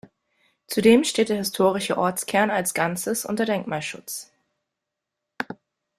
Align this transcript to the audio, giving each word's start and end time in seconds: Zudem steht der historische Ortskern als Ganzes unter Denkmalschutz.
Zudem 0.65 1.03
steht 1.03 1.29
der 1.29 1.37
historische 1.37 1.95
Ortskern 1.95 2.49
als 2.49 2.73
Ganzes 2.73 3.23
unter 3.23 3.45
Denkmalschutz. 3.45 4.31